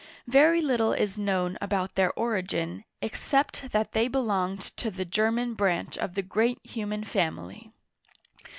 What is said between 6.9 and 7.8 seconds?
family.